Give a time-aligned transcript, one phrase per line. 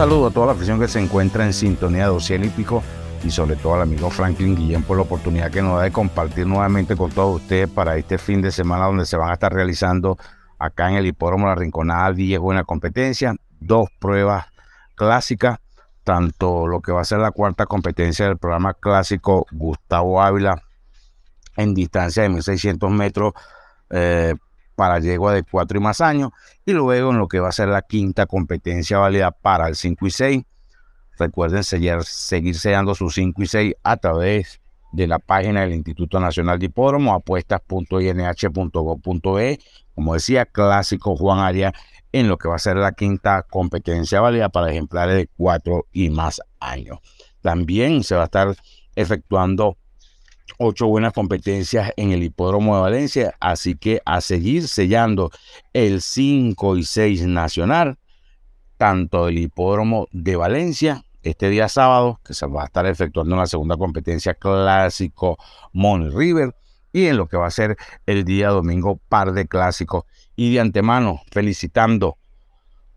[0.00, 2.82] saludo a toda la afición que se encuentra en sintonía de Hípico
[3.22, 6.46] y sobre todo al amigo Franklin Guillén por la oportunidad que nos da de compartir
[6.46, 10.16] nuevamente con todos ustedes para este fin de semana donde se van a estar realizando
[10.58, 14.46] acá en el hipódromo La Rinconada 10 buena competencia, dos pruebas
[14.94, 15.58] clásicas,
[16.02, 20.62] tanto lo que va a ser la cuarta competencia del programa clásico Gustavo Ávila
[21.58, 23.34] en distancia de 1600 metros
[23.90, 24.34] eh,
[24.80, 26.30] para yegua de 4 y más años,
[26.64, 30.06] y luego en lo que va a ser la quinta competencia válida para el 5
[30.06, 30.42] y 6
[31.18, 32.02] Recuerden seguir,
[32.54, 37.12] sellando sus 5 y 6 a través de la página del Instituto Nacional de Hipódromo,
[37.12, 39.58] apuestas.inh.gov.e,
[39.94, 41.74] como decía, clásico Juan Aria
[42.12, 46.08] en lo que va a ser la quinta competencia válida para ejemplares de 4 y
[46.08, 47.00] más años.
[47.42, 48.56] También se va a estar
[48.96, 49.76] efectuando
[50.58, 55.30] ocho buenas competencias en el hipódromo de Valencia, así que a seguir sellando
[55.72, 57.98] el 5 y 6 nacional,
[58.76, 63.46] tanto del hipódromo de Valencia este día sábado, que se va a estar efectuando la
[63.46, 65.36] segunda competencia clásico
[65.72, 66.54] Money River,
[66.92, 70.04] y en lo que va a ser el día domingo par de clásicos.
[70.34, 72.16] Y de antemano, felicitando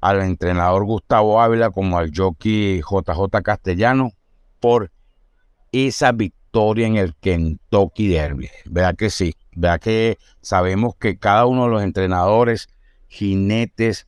[0.00, 4.12] al entrenador Gustavo Ávila como al jockey JJ Castellano
[4.60, 4.90] por
[5.72, 8.48] esa victoria en el Kentucky Derby.
[8.64, 12.68] Vea que sí, vea que sabemos que cada uno de los entrenadores,
[13.08, 14.06] jinetes,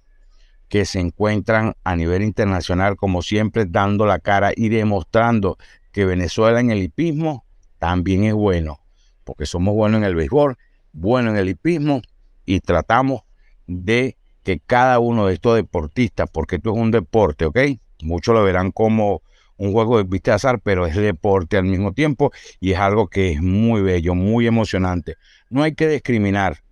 [0.68, 5.58] que se encuentran a nivel internacional, como siempre, dando la cara y demostrando
[5.92, 7.44] que Venezuela en el hipismo
[7.78, 8.80] también es bueno,
[9.24, 10.56] porque somos buenos en el béisbol,
[10.92, 12.00] buenos en el hipismo
[12.46, 13.22] y tratamos
[13.66, 17.58] de que cada uno de estos deportistas, porque esto es un deporte, ¿ok?
[18.02, 19.22] Muchos lo verán como
[19.58, 23.32] un juego de vista azar, pero es deporte al mismo tiempo y es algo que
[23.32, 25.16] es muy bello, muy emocionante.
[25.50, 26.62] No hay que discriminar,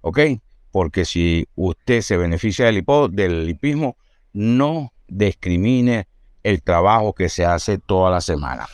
[0.00, 0.18] ¿ok?
[0.76, 3.96] porque si usted se beneficia del, del lipismo,
[4.34, 6.06] no discrimine
[6.42, 8.66] el trabajo que se hace toda la semana.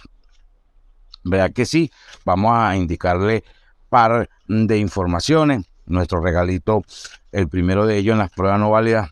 [1.23, 1.93] Vea que sí,
[2.25, 3.45] vamos a indicarle
[3.89, 5.65] par de informaciones.
[5.87, 6.83] Nuestro regalito,
[7.31, 9.11] el primero de ellos en las pruebas no válidas,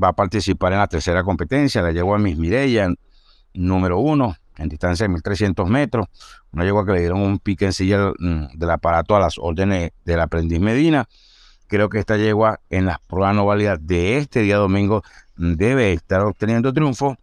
[0.00, 1.82] va a participar en la tercera competencia.
[1.82, 2.94] La llevo a Miss Mireya,
[3.54, 6.06] número uno, en distancia de 1300 metros.
[6.52, 9.92] Una yegua que le dieron un pique en silla mm, del aparato a las órdenes
[10.04, 11.08] del aprendiz Medina
[11.70, 15.02] creo que esta yegua en las pruebas no válidas de este día domingo
[15.36, 17.16] debe estar obteniendo triunfo.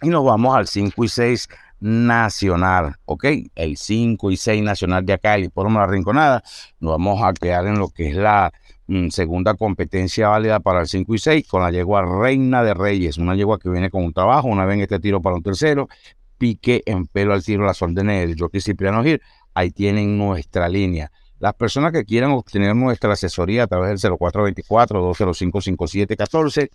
[0.00, 1.48] Y nos vamos al 5 y 6
[1.80, 3.24] nacional, ¿ok?
[3.54, 6.42] El 5 y 6 nacional de acá, el hipódromo La Rinconada.
[6.78, 8.52] Nos vamos a quedar en lo que es la
[9.10, 13.34] segunda competencia válida para el 5 y 6 con la yegua Reina de Reyes, una
[13.34, 15.88] yegua que viene con un trabajo, una vez en este tiro para un tercero,
[16.38, 19.22] pique en pelo al tiro las órdenes del jockey Cipriano Gil.
[19.54, 21.10] Ahí tienen nuestra línea.
[21.38, 26.68] Las personas que quieran obtener nuestra asesoría a través del 0424-205-5714,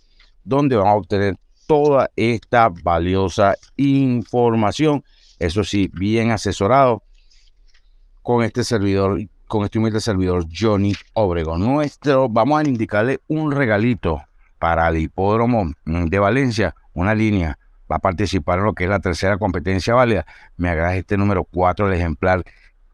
[0.44, 5.02] donde van a obtener toda esta valiosa información.
[5.38, 7.02] Eso sí, bien asesorado
[8.22, 9.18] con este servidor,
[9.50, 11.60] con este humilde servidor Johnny Obregón.
[11.60, 14.22] Nuestro, vamos a indicarle un regalito
[14.60, 17.58] para el hipódromo de Valencia, una línea.
[17.90, 20.24] Va a participar en lo que es la tercera competencia válida.
[20.56, 22.44] Me agrada este número 4, el ejemplar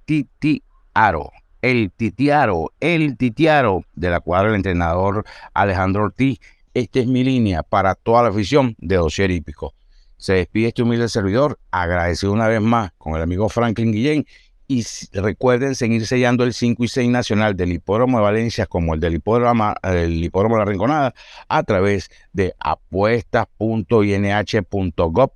[0.07, 0.63] Titi
[0.95, 1.31] Aro
[1.61, 6.39] el Titiaro, el Titiaro de la cuadra del entrenador Alejandro Ortiz.
[6.75, 9.75] Esta es mi línea para toda la afición de Dossier Hípico.
[10.17, 14.27] Se despide este humilde servidor, agradecido una vez más con el amigo Franklin Guillén
[14.69, 19.01] y recuerden seguir sellando el 5 y 6 nacional del hipódromo de Valencia como el
[19.01, 19.75] del hipódromo,
[20.09, 21.15] hipódromo de la Rinconada
[21.49, 25.31] a través de apuestas.inh.gov